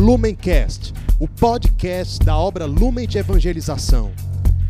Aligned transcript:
Lumencast, 0.00 0.94
o 1.18 1.28
podcast 1.28 2.24
da 2.24 2.34
obra 2.34 2.64
Lumen 2.64 3.06
de 3.06 3.18
Evangelização. 3.18 4.10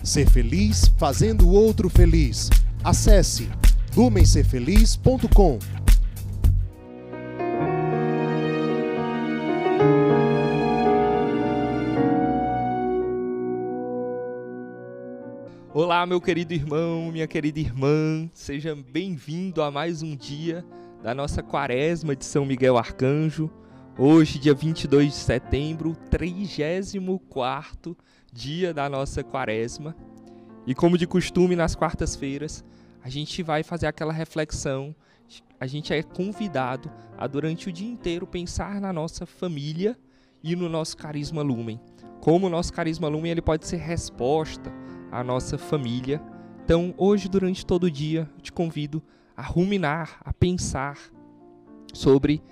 Ser 0.00 0.30
feliz 0.30 0.86
fazendo 0.96 1.48
o 1.48 1.50
outro 1.50 1.90
feliz. 1.90 2.48
Acesse 2.84 3.50
lumencerfeliz.com. 3.96 5.58
Olá, 15.74 16.06
meu 16.06 16.20
querido 16.20 16.54
irmão, 16.54 17.10
minha 17.10 17.26
querida 17.26 17.58
irmã, 17.58 18.30
seja 18.32 18.76
bem-vindo 18.76 19.60
a 19.60 19.72
mais 19.72 20.04
um 20.04 20.14
dia 20.14 20.64
da 21.02 21.12
nossa 21.12 21.42
quaresma 21.42 22.14
de 22.14 22.24
São 22.24 22.46
Miguel 22.46 22.78
Arcanjo. 22.78 23.50
Hoje, 23.98 24.38
dia 24.38 24.52
22 24.52 25.06
de 25.06 25.14
setembro, 25.14 25.96
34 26.10 27.96
dia 28.30 28.74
da 28.74 28.90
nossa 28.90 29.24
quaresma. 29.24 29.96
E 30.66 30.74
como 30.74 30.98
de 30.98 31.06
costume, 31.06 31.56
nas 31.56 31.74
quartas-feiras, 31.74 32.62
a 33.02 33.08
gente 33.08 33.42
vai 33.42 33.62
fazer 33.62 33.86
aquela 33.86 34.12
reflexão. 34.12 34.94
A 35.58 35.66
gente 35.66 35.94
é 35.94 36.02
convidado 36.02 36.92
a, 37.16 37.26
durante 37.26 37.70
o 37.70 37.72
dia 37.72 37.90
inteiro, 37.90 38.26
pensar 38.26 38.82
na 38.82 38.92
nossa 38.92 39.24
família 39.24 39.98
e 40.42 40.54
no 40.54 40.68
nosso 40.68 40.94
carisma 40.94 41.40
lumen. 41.40 41.80
Como 42.20 42.48
o 42.48 42.50
nosso 42.50 42.74
carisma 42.74 43.08
lumen 43.08 43.30
ele 43.30 43.40
pode 43.40 43.66
ser 43.66 43.78
resposta 43.78 44.70
a 45.10 45.24
nossa 45.24 45.56
família. 45.56 46.20
Então, 46.62 46.92
hoje, 46.98 47.30
durante 47.30 47.64
todo 47.64 47.84
o 47.84 47.90
dia, 47.90 48.30
eu 48.36 48.42
te 48.42 48.52
convido 48.52 49.02
a 49.34 49.40
ruminar, 49.40 50.20
a 50.22 50.34
pensar 50.34 50.98
sobre 51.94 52.42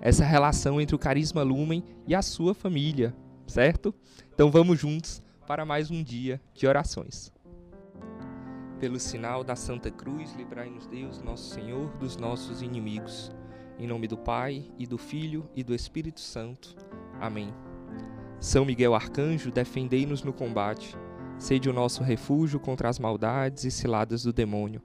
essa 0.00 0.24
relação 0.24 0.80
entre 0.80 0.94
o 0.94 0.98
carisma 0.98 1.42
lumen 1.42 1.82
e 2.06 2.14
a 2.14 2.22
sua 2.22 2.54
família, 2.54 3.14
certo? 3.46 3.94
Então, 4.34 4.50
vamos 4.50 4.78
juntos 4.78 5.22
para 5.46 5.64
mais 5.64 5.90
um 5.90 6.02
dia 6.02 6.40
de 6.54 6.66
orações. 6.66 7.32
Pelo 8.78 9.00
sinal 9.00 9.42
da 9.42 9.56
Santa 9.56 9.90
Cruz, 9.90 10.34
livrai-nos 10.34 10.86
Deus, 10.86 11.22
nosso 11.22 11.54
Senhor, 11.54 11.88
dos 11.98 12.16
nossos 12.16 12.62
inimigos. 12.62 13.32
Em 13.78 13.86
nome 13.86 14.06
do 14.06 14.16
Pai, 14.16 14.70
e 14.78 14.86
do 14.86 14.98
Filho, 14.98 15.48
e 15.54 15.64
do 15.64 15.74
Espírito 15.74 16.20
Santo. 16.20 16.76
Amém. 17.20 17.52
São 18.38 18.64
Miguel 18.64 18.94
Arcanjo, 18.94 19.50
defendei-nos 19.50 20.22
no 20.22 20.32
combate 20.32 20.96
Sede 21.38 21.68
o 21.68 21.72
nosso 21.72 22.02
refúgio 22.02 22.58
contra 22.58 22.88
as 22.88 22.98
maldades 22.98 23.64
e 23.64 23.70
ciladas 23.70 24.22
do 24.22 24.32
demônio. 24.32 24.82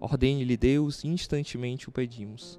Ordene-lhe 0.00 0.56
Deus, 0.56 1.04
instantemente 1.04 1.90
o 1.90 1.92
pedimos. 1.92 2.58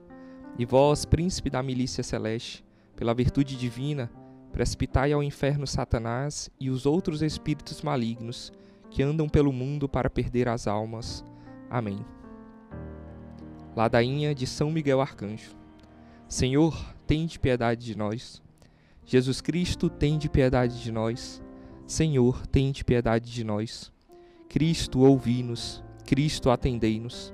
E 0.57 0.65
vós, 0.65 1.05
príncipe 1.05 1.49
da 1.49 1.63
milícia 1.63 2.03
celeste, 2.03 2.63
pela 2.95 3.13
virtude 3.13 3.55
divina, 3.55 4.11
precipitai 4.51 5.13
ao 5.13 5.23
inferno 5.23 5.65
Satanás 5.65 6.49
e 6.59 6.69
os 6.69 6.85
outros 6.85 7.21
espíritos 7.21 7.81
malignos 7.81 8.51
que 8.89 9.01
andam 9.01 9.29
pelo 9.29 9.53
mundo 9.53 9.87
para 9.87 10.09
perder 10.09 10.49
as 10.49 10.67
almas. 10.67 11.23
Amém. 11.69 12.05
Ladainha 13.75 14.35
de 14.35 14.45
São 14.45 14.69
Miguel 14.69 14.99
Arcanjo. 14.99 15.55
Senhor, 16.27 16.77
tende 17.07 17.39
piedade 17.39 17.85
de 17.85 17.97
nós. 17.97 18.41
Jesus 19.05 19.41
Cristo, 19.41 19.89
tende 19.89 20.29
piedade 20.29 20.81
de 20.81 20.91
nós. 20.91 21.41
Senhor, 21.87 22.45
tende 22.47 22.83
piedade 22.83 23.31
de 23.31 23.43
nós. 23.43 23.91
Cristo, 24.49 24.99
ouvi-nos. 24.99 25.83
Cristo, 26.05 26.49
atendei-nos. 26.49 27.33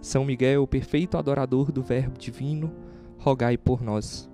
São 0.00 0.24
Miguel, 0.24 0.66
perfeito 0.66 1.16
adorador 1.16 1.72
do 1.72 1.82
Verbo 1.82 2.18
divino, 2.18 2.72
rogai 3.18 3.56
por 3.56 3.82
nós. 3.82 4.30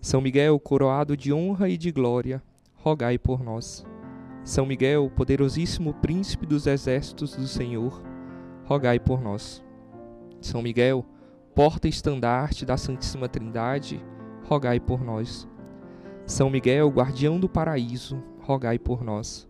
São 0.00 0.20
Miguel, 0.20 0.58
coroado 0.60 1.16
de 1.16 1.32
honra 1.32 1.68
e 1.68 1.76
de 1.76 1.90
glória, 1.90 2.42
rogai 2.74 3.18
por 3.18 3.42
nós. 3.42 3.84
São 4.44 4.64
Miguel, 4.64 5.10
poderosíssimo 5.10 5.94
príncipe 5.94 6.46
dos 6.46 6.66
exércitos 6.66 7.36
do 7.36 7.46
Senhor, 7.46 8.02
rogai 8.64 8.98
por 8.98 9.20
nós. 9.20 9.64
São 10.40 10.62
Miguel, 10.62 11.04
porta-estandarte 11.54 12.64
da 12.64 12.76
Santíssima 12.76 13.28
Trindade, 13.28 14.04
rogai 14.44 14.78
por 14.78 15.02
nós. 15.02 15.48
São 16.24 16.48
Miguel, 16.48 16.88
guardião 16.88 17.40
do 17.40 17.48
paraíso, 17.48 18.22
rogai 18.40 18.78
por 18.78 19.02
nós. 19.02 19.48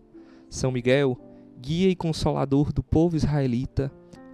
São 0.49 0.71
Miguel, 0.71 1.17
guia 1.59 1.89
e 1.89 1.95
consolador 1.95 2.73
do 2.73 2.81
povo 2.81 3.15
israelita, 3.15 3.91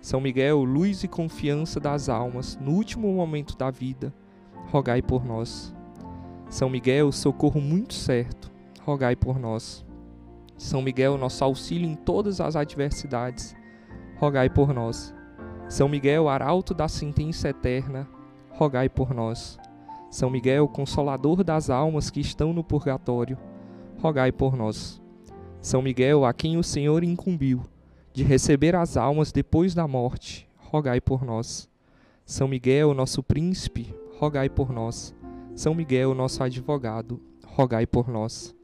São 0.00 0.18
Miguel, 0.18 0.64
luz 0.64 1.04
e 1.04 1.08
confiança 1.08 1.78
das 1.78 2.08
almas, 2.08 2.58
no 2.58 2.72
último 2.72 3.12
momento 3.12 3.54
da 3.54 3.70
vida, 3.70 4.14
rogai 4.70 5.02
por 5.02 5.26
nós. 5.26 5.74
São 6.48 6.70
Miguel, 6.70 7.12
socorro 7.12 7.60
muito 7.60 7.92
certo, 7.92 8.50
rogai 8.82 9.14
por 9.14 9.38
nós. 9.38 9.84
São 10.56 10.80
Miguel, 10.80 11.18
nosso 11.18 11.44
auxílio 11.44 11.86
em 11.86 11.94
todas 11.94 12.40
as 12.40 12.56
adversidades, 12.56 13.54
rogai 14.16 14.48
por 14.48 14.72
nós. 14.72 15.14
São 15.68 15.86
Miguel, 15.86 16.30
arauto 16.30 16.72
da 16.72 16.88
sentença 16.88 17.50
eterna, 17.50 18.08
rogai 18.52 18.88
por 18.88 19.12
nós. 19.12 19.58
São 20.10 20.30
Miguel, 20.30 20.66
consolador 20.66 21.44
das 21.44 21.68
almas 21.68 22.08
que 22.08 22.20
estão 22.20 22.54
no 22.54 22.64
purgatório, 22.64 23.36
rogai 24.00 24.32
por 24.32 24.56
nós. 24.56 25.00
São 25.60 25.82
Miguel, 25.82 26.24
a 26.24 26.32
quem 26.32 26.56
o 26.56 26.64
Senhor 26.64 27.04
incumbiu 27.04 27.62
de 28.20 28.24
receber 28.24 28.76
as 28.76 28.98
almas 28.98 29.32
depois 29.32 29.72
da 29.74 29.88
morte, 29.88 30.46
rogai 30.58 31.00
por 31.00 31.24
nós. 31.24 31.66
São 32.22 32.46
Miguel, 32.46 32.92
nosso 32.92 33.22
príncipe, 33.22 33.94
rogai 34.18 34.50
por 34.50 34.70
nós. 34.70 35.14
São 35.54 35.74
Miguel, 35.74 36.14
nosso 36.14 36.42
advogado, 36.42 37.18
rogai 37.46 37.86
por 37.86 38.10
nós. 38.10 38.54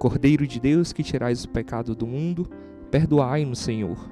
Cordeiro 0.00 0.48
de 0.48 0.58
Deus 0.58 0.92
que 0.92 1.04
tirais 1.04 1.44
o 1.44 1.48
pecado 1.48 1.94
do 1.94 2.08
mundo, 2.08 2.50
perdoai-nos, 2.90 3.60
Senhor. 3.60 4.10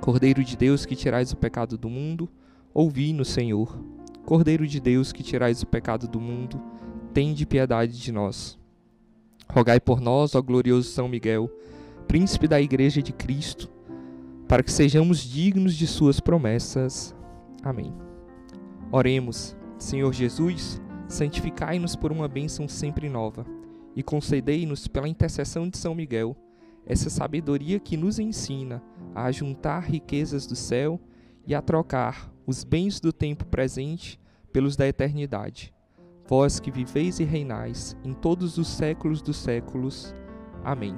Cordeiro 0.00 0.42
de 0.42 0.56
Deus 0.56 0.84
que 0.84 0.96
tirais 0.96 1.30
o 1.30 1.36
pecado 1.36 1.78
do 1.78 1.88
mundo, 1.88 2.28
ouvi-nos, 2.74 3.28
Senhor. 3.28 3.78
Cordeiro 4.26 4.66
de 4.66 4.80
Deus 4.80 5.12
que 5.12 5.22
tirais 5.22 5.62
o 5.62 5.68
pecado 5.68 6.08
do 6.08 6.18
mundo, 6.18 6.60
tende 7.14 7.46
piedade 7.46 7.96
de 7.96 8.10
nós. 8.10 8.58
Rogai 9.48 9.78
por 9.78 10.00
nós, 10.00 10.34
ó 10.34 10.42
glorioso 10.42 10.90
São 10.90 11.08
Miguel, 11.08 11.48
príncipe 12.08 12.48
da 12.48 12.60
Igreja 12.60 13.00
de 13.00 13.12
Cristo, 13.12 13.70
para 14.50 14.64
que 14.64 14.72
sejamos 14.72 15.20
dignos 15.20 15.76
de 15.76 15.86
Suas 15.86 16.18
promessas. 16.18 17.14
Amém. 17.62 17.94
Oremos, 18.90 19.56
Senhor 19.78 20.12
Jesus, 20.12 20.82
santificai-nos 21.06 21.94
por 21.94 22.10
uma 22.10 22.26
bênção 22.26 22.66
sempre 22.66 23.08
nova 23.08 23.46
e 23.94 24.02
concedei-nos, 24.02 24.88
pela 24.88 25.08
intercessão 25.08 25.68
de 25.68 25.78
São 25.78 25.94
Miguel, 25.94 26.36
essa 26.84 27.08
sabedoria 27.08 27.78
que 27.78 27.96
nos 27.96 28.18
ensina 28.18 28.82
a 29.14 29.30
juntar 29.30 29.84
riquezas 29.84 30.48
do 30.48 30.56
céu 30.56 31.00
e 31.46 31.54
a 31.54 31.62
trocar 31.62 32.28
os 32.44 32.64
bens 32.64 32.98
do 32.98 33.12
tempo 33.12 33.46
presente 33.46 34.18
pelos 34.52 34.74
da 34.74 34.88
eternidade. 34.88 35.72
Vós 36.26 36.58
que 36.58 36.72
viveis 36.72 37.20
e 37.20 37.24
reinais 37.24 37.96
em 38.02 38.12
todos 38.12 38.58
os 38.58 38.66
séculos 38.66 39.22
dos 39.22 39.36
séculos. 39.36 40.12
Amém. 40.64 40.96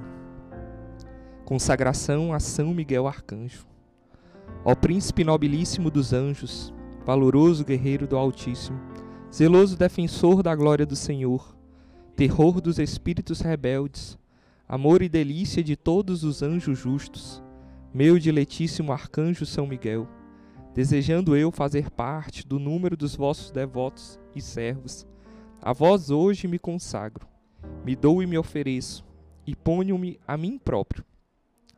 Consagração 1.53 2.33
a 2.33 2.41
São 2.41 2.73
Miguel 2.73 3.07
Arcanjo. 3.07 3.67
Ó 4.65 4.75
príncipe 4.75 5.23
nobilíssimo 5.23 5.91
dos 5.91 6.15
anjos, 6.15 6.73
valoroso 7.05 7.63
guerreiro 7.63 8.07
do 8.07 8.17
Altíssimo, 8.17 8.81
zeloso 9.31 9.77
defensor 9.77 10.43
da 10.43 10.57
glória 10.57 10.87
do 10.87 10.97
Senhor, 10.97 11.55
terror 12.17 12.59
dos 12.59 12.79
espíritos 12.79 13.43
rebeldes, 13.43 14.19
amor 14.67 15.03
e 15.03 15.11
delícia 15.11 15.63
de 15.63 15.77
todos 15.77 16.25
os 16.25 16.43
anjos 16.43 16.79
justos, 16.79 17.43
meu 17.93 18.19
diletíssimo 18.19 18.91
arcanjo 18.91 19.45
São 19.45 19.67
Miguel, 19.67 20.09
desejando 20.75 21.37
eu 21.37 21.53
fazer 21.53 21.91
parte 21.91 22.47
do 22.47 22.59
número 22.59 22.97
dos 22.97 23.15
vossos 23.15 23.51
devotos 23.51 24.19
e 24.35 24.41
servos, 24.41 25.07
a 25.61 25.75
vós 25.75 26.09
hoje 26.09 26.49
me 26.49 26.59
consagro, 26.59 27.29
me 27.85 27.95
dou 27.95 28.23
e 28.23 28.27
me 28.27 28.39
ofereço, 28.39 29.05
e 29.47 29.55
ponho-me 29.55 30.19
a 30.27 30.35
mim 30.39 30.59
próprio, 30.59 31.05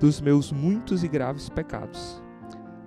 dos 0.00 0.18
meus 0.18 0.50
muitos 0.50 1.04
e 1.04 1.08
graves 1.08 1.50
pecados. 1.50 2.22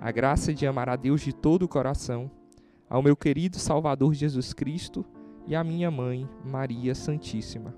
A 0.00 0.10
graça 0.10 0.52
de 0.52 0.66
amar 0.66 0.88
a 0.88 0.96
Deus 0.96 1.20
de 1.20 1.32
todo 1.32 1.62
o 1.62 1.68
coração, 1.68 2.28
ao 2.90 3.00
meu 3.00 3.14
querido 3.14 3.56
Salvador 3.56 4.12
Jesus 4.14 4.52
Cristo 4.52 5.04
e 5.46 5.54
à 5.54 5.62
minha 5.62 5.92
mãe, 5.92 6.28
Maria 6.44 6.92
Santíssima. 6.92 7.72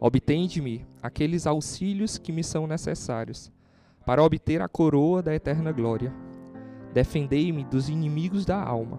Obtende-me 0.00 0.86
aqueles 1.02 1.46
auxílios 1.46 2.16
que 2.16 2.32
me 2.32 2.42
são 2.42 2.66
necessários 2.66 3.52
para 4.06 4.22
obter 4.22 4.62
a 4.62 4.68
coroa 4.68 5.22
da 5.22 5.34
eterna 5.34 5.70
glória. 5.70 6.10
Defendei-me 6.94 7.64
dos 7.64 7.90
inimigos 7.90 8.46
da 8.46 8.58
alma, 8.58 8.98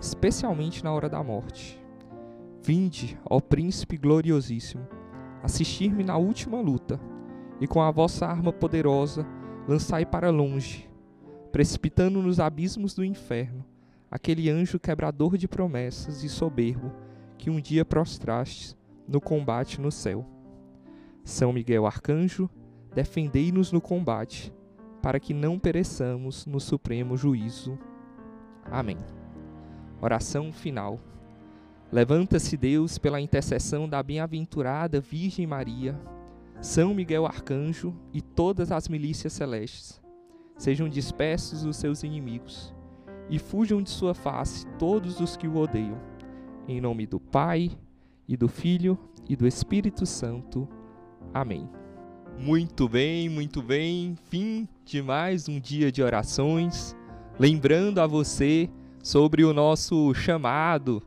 especialmente 0.00 0.82
na 0.82 0.92
hora 0.92 1.08
da 1.08 1.22
morte. 1.22 1.80
Vinde, 2.64 3.16
ó 3.24 3.38
Príncipe 3.40 3.96
gloriosíssimo, 3.96 4.88
assistir-me 5.40 6.02
na 6.02 6.16
última 6.16 6.60
luta, 6.60 6.98
e 7.60 7.66
com 7.66 7.80
a 7.82 7.90
vossa 7.90 8.26
arma 8.26 8.52
poderosa 8.52 9.26
lançai 9.66 10.04
para 10.04 10.30
longe, 10.30 10.88
precipitando 11.50 12.22
nos 12.22 12.38
abismos 12.38 12.94
do 12.94 13.04
inferno, 13.04 13.64
aquele 14.10 14.50
anjo 14.50 14.78
quebrador 14.78 15.36
de 15.36 15.48
promessas 15.48 16.22
e 16.22 16.28
soberbo 16.28 16.92
que 17.38 17.50
um 17.50 17.60
dia 17.60 17.84
prostrastes 17.84 18.76
no 19.08 19.20
combate 19.20 19.80
no 19.80 19.90
céu. 19.90 20.24
São 21.24 21.52
Miguel 21.52 21.86
Arcanjo, 21.86 22.48
defendei-nos 22.94 23.72
no 23.72 23.80
combate, 23.80 24.52
para 25.02 25.20
que 25.20 25.34
não 25.34 25.58
pereçamos 25.58 26.46
no 26.46 26.60
supremo 26.60 27.16
juízo. 27.16 27.78
Amém. 28.64 28.98
Oração 30.00 30.52
final. 30.52 30.98
Levanta-se 31.90 32.56
Deus 32.56 32.98
pela 32.98 33.20
intercessão 33.20 33.88
da 33.88 34.02
bem-aventurada 34.02 35.00
Virgem 35.00 35.46
Maria, 35.46 35.98
São 36.60 36.94
Miguel 36.94 37.26
Arcanjo 37.26 37.94
e 38.12 38.20
todas 38.20 38.72
as 38.72 38.88
milícias 38.88 39.32
celestes. 39.32 40.00
Sejam 40.56 40.88
dispersos 40.88 41.64
os 41.64 41.76
seus 41.76 42.02
inimigos 42.02 42.74
e 43.28 43.38
fujam 43.38 43.82
de 43.82 43.90
sua 43.90 44.14
face 44.14 44.66
todos 44.78 45.20
os 45.20 45.36
que 45.36 45.46
o 45.46 45.56
odeiam. 45.56 46.00
Em 46.66 46.80
nome 46.80 47.06
do 47.06 47.20
Pai, 47.20 47.70
e 48.28 48.36
do 48.36 48.48
Filho, 48.48 48.98
e 49.28 49.36
do 49.36 49.46
Espírito 49.46 50.04
Santo. 50.04 50.68
Amém. 51.32 51.68
Muito 52.38 52.88
bem, 52.88 53.28
muito 53.28 53.62
bem. 53.62 54.14
Fim 54.24 54.68
de 54.84 55.00
mais 55.00 55.48
um 55.48 55.58
dia 55.58 55.90
de 55.90 56.02
orações. 56.02 56.96
Lembrando 57.38 58.00
a 58.00 58.06
você 58.06 58.68
sobre 59.02 59.44
o 59.44 59.52
nosso 59.52 60.12
chamado 60.14 61.02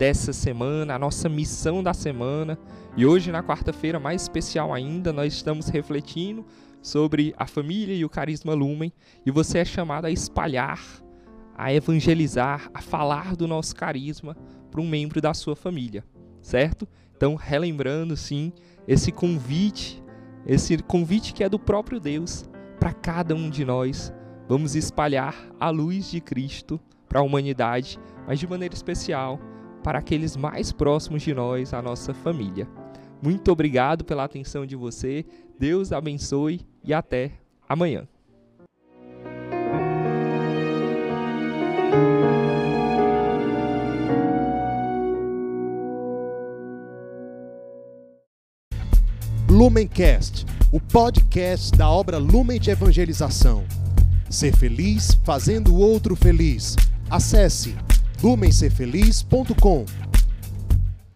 dessa 0.00 0.32
semana, 0.32 0.94
a 0.94 0.98
nossa 0.98 1.28
missão 1.28 1.82
da 1.82 1.92
semana. 1.92 2.58
E 2.96 3.04
hoje, 3.04 3.30
na 3.30 3.42
quarta-feira, 3.42 4.00
mais 4.00 4.22
especial 4.22 4.72
ainda, 4.72 5.12
nós 5.12 5.34
estamos 5.34 5.68
refletindo 5.68 6.42
sobre 6.80 7.34
a 7.36 7.46
família 7.46 7.94
e 7.94 8.02
o 8.02 8.08
carisma 8.08 8.54
Lumen. 8.54 8.90
E 9.26 9.30
você 9.30 9.58
é 9.58 9.64
chamado 9.64 10.06
a 10.06 10.10
espalhar, 10.10 10.80
a 11.54 11.70
evangelizar, 11.70 12.70
a 12.72 12.80
falar 12.80 13.36
do 13.36 13.46
nosso 13.46 13.76
carisma 13.76 14.34
para 14.70 14.80
um 14.80 14.88
membro 14.88 15.20
da 15.20 15.34
sua 15.34 15.54
família, 15.54 16.02
certo? 16.40 16.88
Então, 17.14 17.34
relembrando, 17.34 18.16
sim, 18.16 18.54
esse 18.88 19.12
convite 19.12 20.02
esse 20.46 20.78
convite 20.78 21.34
que 21.34 21.44
é 21.44 21.50
do 21.50 21.58
próprio 21.58 22.00
Deus 22.00 22.48
para 22.78 22.94
cada 22.94 23.34
um 23.34 23.50
de 23.50 23.62
nós. 23.62 24.10
Vamos 24.48 24.74
espalhar 24.74 25.36
a 25.60 25.68
luz 25.68 26.10
de 26.10 26.18
Cristo 26.22 26.80
para 27.06 27.20
a 27.20 27.22
humanidade, 27.22 27.98
mas 28.26 28.40
de 28.40 28.46
maneira 28.46 28.74
especial 28.74 29.38
para 29.82 29.98
aqueles 29.98 30.36
mais 30.36 30.72
próximos 30.72 31.22
de 31.22 31.34
nós, 31.34 31.72
a 31.72 31.82
nossa 31.82 32.12
família. 32.12 32.68
Muito 33.22 33.50
obrigado 33.52 34.04
pela 34.04 34.24
atenção 34.24 34.64
de 34.64 34.76
você. 34.76 35.24
Deus 35.58 35.92
abençoe 35.92 36.60
e 36.82 36.94
até 36.94 37.32
amanhã. 37.68 38.06
Lumencast, 49.50 50.46
o 50.72 50.80
podcast 50.80 51.76
da 51.76 51.90
obra 51.90 52.16
Lumen 52.16 52.58
de 52.58 52.70
Evangelização. 52.70 53.64
Ser 54.30 54.56
feliz 54.56 55.18
fazendo 55.24 55.74
o 55.74 55.78
outro 55.78 56.14
feliz. 56.14 56.76
Acesse 57.10 57.74
lumencerfeliz.com. 58.22 60.09